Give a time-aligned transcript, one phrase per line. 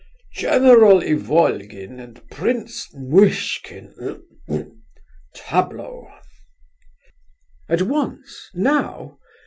[0.33, 4.23] General Ivolgin and Prince Muishkin.
[5.35, 6.07] Tableau!"
[7.69, 8.49] "At once?
[8.55, 9.19] Now?